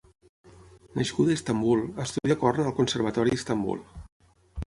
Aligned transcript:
Nascuda 0.99 1.33
a 1.33 1.37
Istanbul, 1.39 1.83
estudià 2.05 2.39
corn 2.45 2.63
al 2.65 2.75
Conservatori 2.81 3.35
d'Istanbul. 3.35 3.87